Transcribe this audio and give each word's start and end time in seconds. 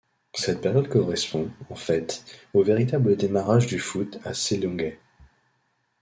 Cette 0.33 0.61
période 0.61 0.87
correspond, 0.87 1.51
en 1.69 1.75
fait, 1.75 2.25
au 2.55 2.63
véritable 2.63 3.15
démarrage 3.15 3.67
du 3.67 3.77
foot 3.77 4.19
à 4.25 4.33
Selongey. 4.33 4.99